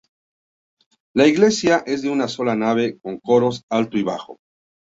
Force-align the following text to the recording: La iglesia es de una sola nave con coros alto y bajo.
La 1.15 1.27
iglesia 1.27 1.83
es 1.85 2.01
de 2.01 2.09
una 2.09 2.27
sola 2.27 2.55
nave 2.55 2.97
con 2.97 3.19
coros 3.19 3.65
alto 3.69 3.99
y 3.99 4.03
bajo. 4.03 4.39